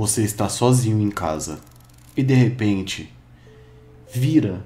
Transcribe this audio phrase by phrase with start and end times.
[0.00, 1.60] Você está sozinho em casa
[2.16, 3.12] e de repente
[4.10, 4.64] vira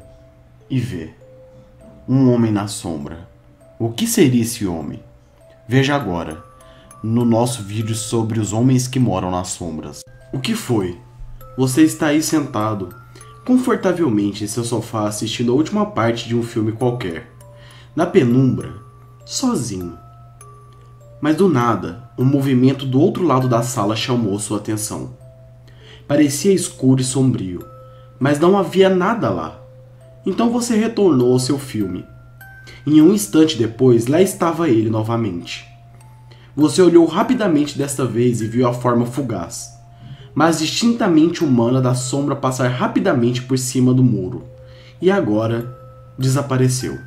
[0.70, 1.12] e vê
[2.08, 3.28] um homem na sombra.
[3.78, 5.02] O que seria esse homem?
[5.68, 6.40] Veja agora
[7.02, 10.03] no nosso vídeo sobre os homens que moram nas sombras.
[10.34, 10.98] O que foi?
[11.56, 12.88] Você está aí sentado
[13.46, 17.30] confortavelmente em seu sofá assistindo a última parte de um filme qualquer,
[17.94, 18.74] na penumbra,
[19.24, 19.96] sozinho.
[21.20, 25.16] Mas do nada, um movimento do outro lado da sala chamou sua atenção.
[26.08, 27.64] Parecia escuro e sombrio,
[28.18, 29.60] mas não havia nada lá.
[30.26, 32.04] Então você retornou ao seu filme.
[32.84, 35.64] Em um instante depois, lá estava ele novamente.
[36.56, 39.73] Você olhou rapidamente desta vez e viu a forma fugaz,
[40.34, 44.44] mas distintamente humana da sombra passar rapidamente por cima do muro,
[45.00, 45.76] e agora
[46.18, 46.98] desapareceu.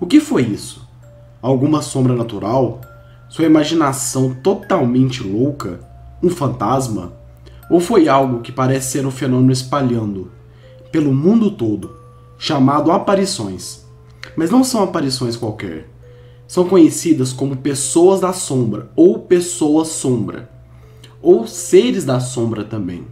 [0.00, 0.86] O que foi isso?
[1.42, 2.80] Alguma sombra natural?
[3.28, 5.80] Sua imaginação totalmente louca?
[6.22, 7.12] Um fantasma?
[7.68, 10.30] Ou foi algo que parece ser um fenômeno espalhando
[10.92, 11.96] pelo mundo todo,
[12.38, 13.84] chamado aparições?
[14.36, 15.90] Mas não são aparições qualquer.
[16.46, 20.48] São conhecidas como pessoas da sombra ou pessoas sombra,
[21.26, 23.04] ou seres da sombra também.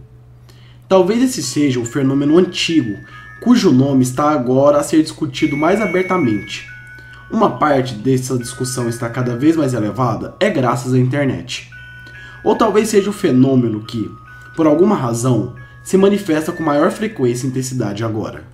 [0.87, 2.97] Talvez esse seja um fenômeno antigo,
[3.41, 6.65] cujo nome está agora a ser discutido mais abertamente.
[7.29, 11.69] Uma parte dessa discussão está cada vez mais elevada é graças à internet.
[12.41, 14.09] Ou talvez seja um fenômeno que,
[14.55, 18.45] por alguma razão, se manifesta com maior frequência e intensidade agora.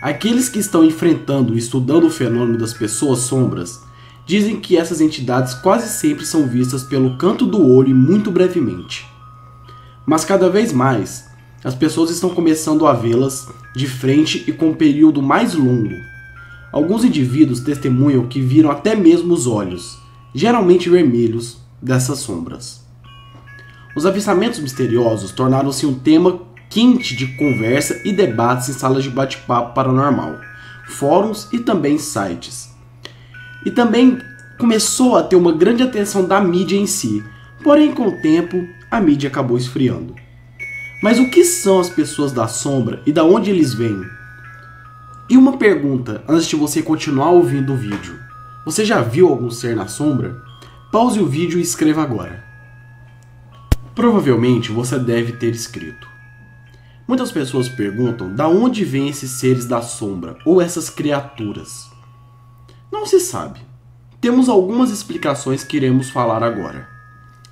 [0.00, 3.86] Aqueles que estão enfrentando e estudando o fenômeno das pessoas sombras
[4.28, 9.06] dizem que essas entidades quase sempre são vistas pelo canto do olho e muito brevemente.
[10.06, 11.24] Mas cada vez mais,
[11.64, 15.94] as pessoas estão começando a vê-las de frente e com um período mais longo.
[16.70, 19.98] Alguns indivíduos testemunham que viram até mesmo os olhos,
[20.34, 22.86] geralmente vermelhos, dessas sombras.
[23.96, 29.74] Os avistamentos misteriosos tornaram-se um tema quente de conversa e debates em salas de bate-papo
[29.74, 30.36] paranormal,
[30.86, 32.76] fóruns e também sites.
[33.68, 34.18] E também
[34.58, 37.22] começou a ter uma grande atenção da mídia em si,
[37.62, 40.14] porém com o tempo a mídia acabou esfriando.
[41.02, 44.00] Mas o que são as pessoas da sombra e da onde eles vêm?
[45.28, 48.18] E uma pergunta antes de você continuar ouvindo o vídeo.
[48.64, 50.34] Você já viu algum ser na sombra?
[50.90, 52.42] Pause o vídeo e escreva agora.
[53.94, 56.08] Provavelmente você deve ter escrito.
[57.06, 61.87] Muitas pessoas perguntam da onde vêm esses seres da sombra ou essas criaturas.
[62.90, 63.60] Não se sabe.
[64.20, 66.88] Temos algumas explicações que iremos falar agora.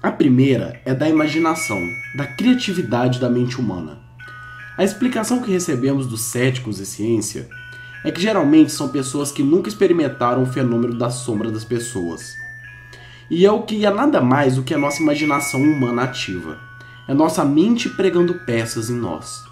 [0.02, 1.80] A primeira é da imaginação,
[2.16, 3.98] da criatividade da mente humana.
[4.76, 7.48] A explicação que recebemos dos céticos e ciência
[8.04, 12.36] é que geralmente são pessoas que nunca experimentaram o fenômeno da sombra das pessoas
[13.30, 16.58] e é o que é nada mais do que a nossa imaginação humana ativa.
[17.08, 19.44] É nossa mente pregando peças em nós.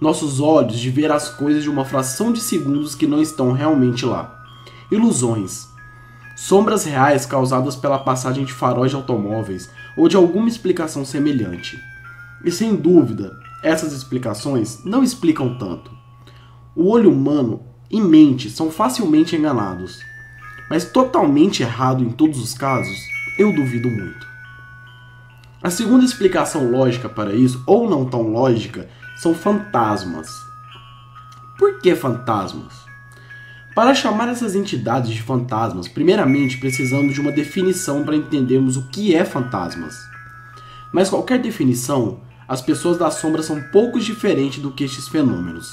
[0.00, 4.04] Nossos olhos de ver as coisas de uma fração de segundos que não estão realmente
[4.04, 4.37] lá.
[4.90, 5.68] Ilusões.
[6.36, 11.78] Sombras reais causadas pela passagem de faróis de automóveis ou de alguma explicação semelhante.
[12.44, 15.90] E sem dúvida, essas explicações não explicam tanto.
[16.76, 19.98] O olho humano e mente são facilmente enganados
[20.68, 22.98] mas totalmente errado em todos os casos,
[23.38, 24.26] eu duvido muito.
[25.62, 30.28] A segunda explicação lógica para isso, ou não tão lógica, são fantasmas.
[31.58, 32.87] Por que fantasmas?
[33.78, 39.14] Para chamar essas entidades de fantasmas, primeiramente precisamos de uma definição para entendermos o que
[39.14, 39.94] é fantasmas.
[40.92, 42.18] Mas qualquer definição,
[42.48, 45.70] as pessoas da sombra são pouco diferentes do que estes fenômenos.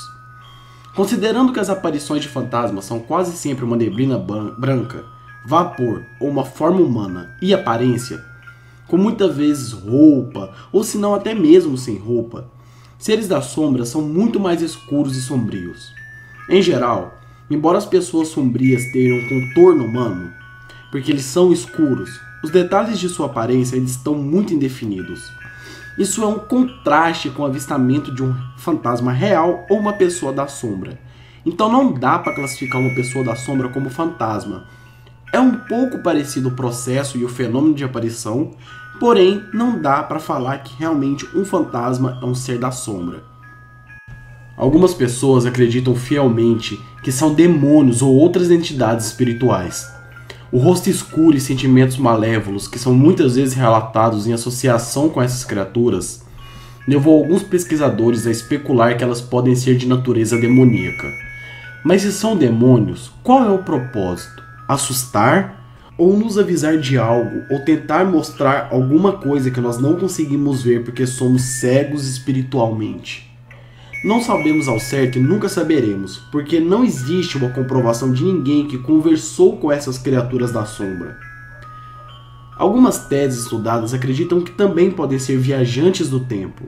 [0.95, 5.03] Considerando que as aparições de fantasmas são quase sempre uma neblina branca,
[5.43, 8.23] vapor ou uma forma humana e aparência,
[8.87, 12.51] com muitas vezes roupa, ou se não até mesmo sem roupa,
[12.99, 15.91] seres da sombra são muito mais escuros e sombrios.
[16.47, 20.31] Em geral, embora as pessoas sombrias tenham um contorno humano,
[20.91, 25.31] porque eles são escuros, os detalhes de sua aparência eles estão muito indefinidos.
[25.97, 30.45] Isso é um contraste com o avistamento de um fantasma real ou uma pessoa da
[30.45, 30.99] sombra.
[31.45, 34.67] Então não dá para classificar uma pessoa da sombra como fantasma.
[35.31, 38.51] É um pouco parecido o processo e o fenômeno de aparição,
[38.99, 43.23] porém não dá para falar que realmente um fantasma é um ser da sombra.
[44.57, 49.93] Algumas pessoas acreditam fielmente que são demônios ou outras entidades espirituais.
[50.51, 55.43] o rosto escuro e sentimentos malévolos que são muitas vezes relatados em associação com essas
[55.43, 56.25] criaturas
[56.87, 61.07] levou alguns pesquisadores a especular que elas podem ser de natureza demoníaca.
[61.83, 64.43] Mas se são demônios, qual é o propósito?
[64.67, 65.63] Assustar?
[65.97, 67.43] Ou nos avisar de algo?
[67.49, 73.34] Ou tentar mostrar alguma coisa que nós não conseguimos ver porque somos cegos espiritualmente?
[74.03, 78.77] Não sabemos ao certo e nunca saberemos, porque não existe uma comprovação de ninguém que
[78.77, 81.17] conversou com essas criaturas da sombra.
[82.57, 86.65] Algumas teses estudadas acreditam que também podem ser viajantes do tempo,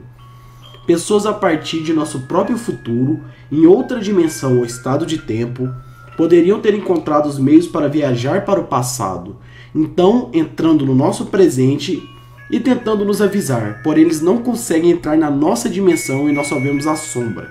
[0.88, 3.20] pessoas a partir de nosso próprio futuro,
[3.52, 5.68] em outra dimensão ou estado de tempo,
[6.16, 9.36] poderiam ter encontrado os meios para viajar para o passado,
[9.74, 12.02] então entrando no nosso presente
[12.50, 16.58] e tentando nos avisar, porém eles não conseguem entrar na nossa dimensão e nós só
[16.58, 17.50] vemos a sombra.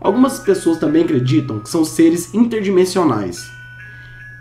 [0.00, 3.50] Algumas pessoas também acreditam que são seres interdimensionais,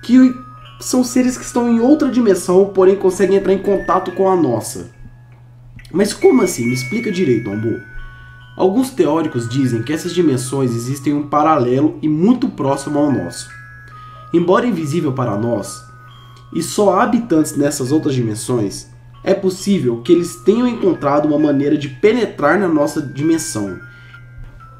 [0.04, 0.33] que
[0.80, 4.89] são seres que estão em outra dimensão, porém conseguem entrar em contato com a nossa.
[5.92, 6.66] Mas como assim?
[6.66, 7.81] Me explica direito, Ambu.
[8.56, 13.50] Alguns teóricos dizem que essas dimensões existem um paralelo e muito próximo ao nosso.
[14.33, 15.83] Embora invisível para nós,
[16.54, 18.88] e só há habitantes nessas outras dimensões,
[19.24, 23.80] é possível que eles tenham encontrado uma maneira de penetrar na nossa dimensão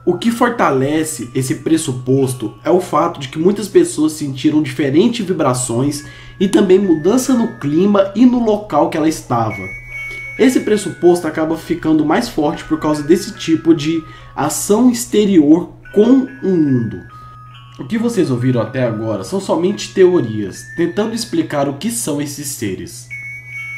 [0.06, 6.04] o que fortalece esse pressuposto é o fato de que muitas pessoas sentiram diferentes vibrações
[6.40, 9.62] e também mudança no clima e no local que ela estava.
[10.40, 14.04] Esse pressuposto acaba ficando mais forte por causa desse tipo de
[14.36, 17.02] ação exterior com o mundo.
[17.78, 22.48] O que vocês ouviram até agora são somente teorias, tentando explicar o que são esses
[22.48, 23.09] seres.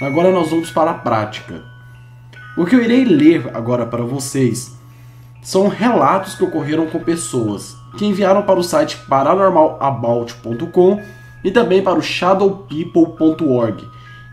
[0.02, 1.62] Agora nós vamos para a prática.
[2.58, 4.76] O que eu irei ler agora para vocês
[5.44, 11.04] são relatos que ocorreram com pessoas que enviaram para o site paranormalabout.com
[11.44, 13.88] e também para o shadowpeople.org,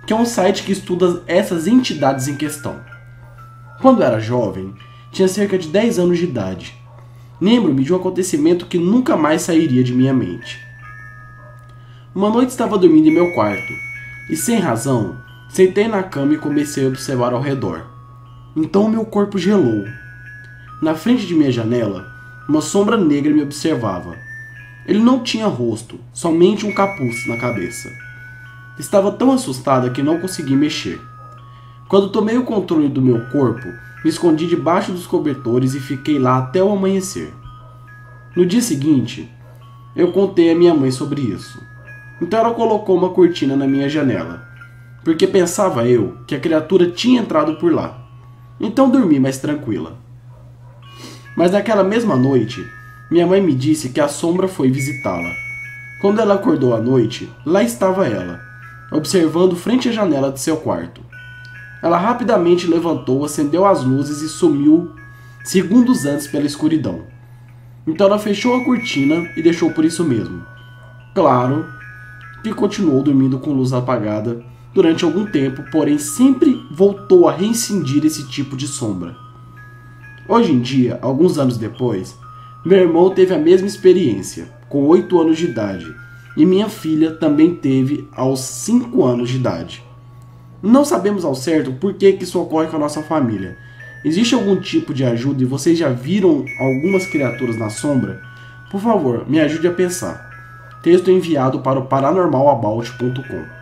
[0.07, 2.81] que é um site que estuda essas entidades em questão.
[3.83, 4.75] Quando era jovem,
[5.13, 6.75] tinha cerca de 10 anos de idade.
[7.39, 10.59] Lembro-me de um acontecimento que nunca mais sairia de minha mente.
[12.15, 13.73] Uma noite estava dormindo em meu quarto
[14.31, 17.87] e, sem razão, sentei na cama e comecei a observar ao redor.
[18.57, 19.85] Então meu corpo gelou
[20.81, 22.07] na frente de minha janela,
[22.49, 24.15] uma sombra negra me observava.
[24.87, 27.91] Ele não tinha rosto, somente um capuz na cabeça.
[28.79, 31.01] Estava tão assustada que não consegui mexer.
[31.89, 33.67] Quando tomei o controle do meu corpo,
[34.05, 37.35] me escondi debaixo dos cobertores e fiquei lá até o amanhecer.
[38.37, 39.29] No dia seguinte,
[39.97, 41.61] eu contei a minha mãe sobre isso.
[42.23, 44.48] Então ela colocou uma cortina na minha janela,
[45.09, 47.99] porque pensava eu que a criatura tinha entrado por lá.
[48.61, 49.97] Então dormi mais tranquila.
[51.35, 52.63] Mas naquela mesma noite,
[53.11, 55.33] minha mãe me disse que a sombra foi visitá-la.
[56.03, 58.39] Quando ela acordou à noite, lá estava ela,
[58.93, 61.01] observando frente à janela de seu quarto.
[61.83, 64.93] Ela rapidamente levantou, acendeu as luzes e sumiu
[65.43, 67.05] segundos antes pela escuridão.
[67.87, 70.45] Então ela fechou a cortina e deixou por isso mesmo.
[71.15, 71.65] Claro
[72.43, 78.29] que continuou dormindo com luz apagada durante algum tempo, porém sempre voltou a reincidir esse
[78.29, 79.17] tipo de sombra.
[80.29, 82.17] Hoje em dia, alguns anos depois,
[82.65, 85.95] meu irmão teve a mesma experiência, com 8 anos de idade,
[86.37, 89.83] e minha filha também teve aos 5 anos de idade.
[90.63, 93.57] Não sabemos ao certo por que, que isso ocorre com a nossa família.
[94.05, 98.21] Existe algum tipo de ajuda e vocês já viram algumas criaturas na sombra?
[98.71, 100.29] Por favor, me ajude a pensar.
[100.83, 103.58] Texto enviado para o paranormalabout.com.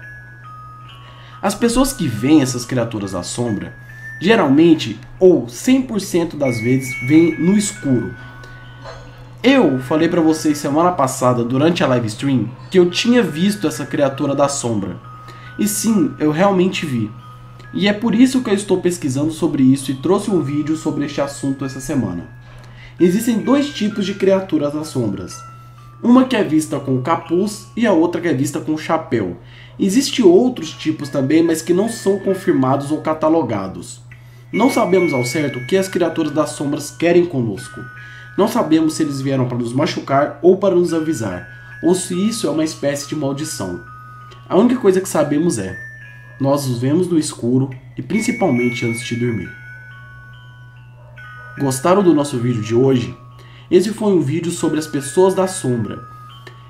[1.47, 3.73] As pessoas que veem essas criaturas na sombra
[4.21, 8.13] geralmente ou 100% das vezes vem no escuro.
[9.45, 13.87] Eu falei para vocês semana passada durante a live stream que eu tinha visto essa
[13.87, 14.97] criatura da sombra.
[15.57, 17.13] E sim, eu realmente vi.
[17.73, 21.05] E é por isso que eu estou pesquisando sobre isso e trouxe um vídeo sobre
[21.05, 22.27] este assunto essa semana.
[22.99, 25.33] Existem dois tipos de criaturas das sombras.
[26.03, 29.37] Uma que é vista com capuz e a outra que é vista com chapéu.
[29.79, 34.01] Existem outros tipos também, mas que não são confirmados ou catalogados.
[34.53, 37.81] Não sabemos ao certo o que as criaturas das sombras querem conosco.
[38.37, 41.49] Não sabemos se eles vieram para nos machucar ou para nos avisar,
[41.83, 43.81] ou se isso é uma espécie de maldição.
[44.49, 45.77] A única coisa que sabemos é:
[46.39, 49.51] nós os vemos no escuro e principalmente antes de dormir.
[51.59, 53.17] Gostaram do nosso vídeo de hoje?
[53.71, 56.01] Esse foi um vídeo sobre as pessoas da sombra.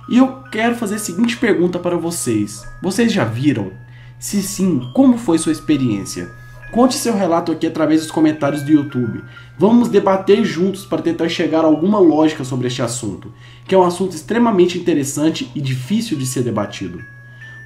[0.08, 3.72] E eu quero fazer a seguinte pergunta para vocês: vocês já viram?
[4.18, 6.30] Se sim, como foi sua experiência?
[6.72, 9.22] Conte seu relato aqui através dos comentários do YouTube.
[9.58, 13.32] Vamos debater juntos para tentar chegar a alguma lógica sobre este assunto,
[13.66, 17.00] que é um assunto extremamente interessante e difícil de ser debatido.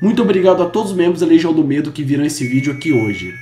[0.03, 2.93] Muito obrigado a todos os membros da Legião do Medo que viram esse vídeo aqui
[2.93, 3.35] hoje.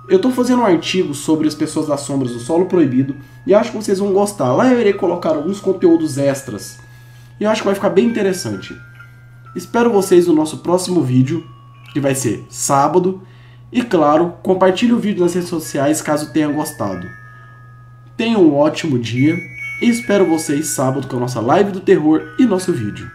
[0.07, 3.71] Eu estou fazendo um artigo sobre as pessoas das sombras do solo proibido e acho
[3.71, 4.53] que vocês vão gostar.
[4.53, 6.79] Lá eu irei colocar alguns conteúdos extras
[7.37, 8.73] e eu acho que vai ficar bem interessante.
[9.53, 11.45] Espero vocês no nosso próximo vídeo,
[11.95, 13.21] que vai ser sábado.
[13.71, 17.09] E claro, compartilhe o vídeo nas redes sociais caso tenha gostado.
[18.17, 19.39] Tenham um ótimo dia
[19.81, 23.09] e espero vocês sábado com a nossa live do terror e nosso vídeo.